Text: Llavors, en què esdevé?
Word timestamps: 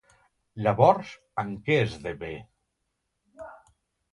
Llavors, 0.67 1.11
en 1.43 1.51
què 1.67 1.77
esdevé? 1.83 2.33